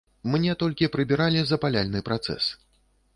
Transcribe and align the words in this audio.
Мне 0.35 0.53
толькі 0.61 0.87
прыбіралі 0.95 1.43
запаляльны 1.49 2.01
працэс. 2.09 2.49